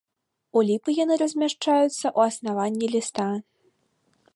[0.59, 3.33] У ліпы яны размяшчаюцца ў аснаванні ліста.